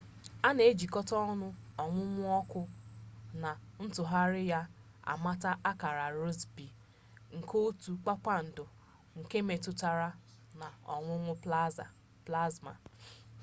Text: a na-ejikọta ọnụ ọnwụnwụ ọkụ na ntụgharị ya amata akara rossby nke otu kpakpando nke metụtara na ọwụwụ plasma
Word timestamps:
a 0.47 0.49
na-ejikọta 0.55 1.15
ọnụ 1.31 1.47
ọnwụnwụ 1.83 2.23
ọkụ 2.39 2.61
na 3.41 3.49
ntụgharị 3.83 4.41
ya 4.53 4.59
amata 5.11 5.51
akara 5.69 6.05
rossby 6.19 6.65
nke 7.37 7.55
otu 7.67 7.91
kpakpando 8.03 8.65
nke 9.19 9.37
metụtara 9.47 10.09
na 10.59 10.67
ọwụwụ 10.95 11.31
plasma 12.25 12.73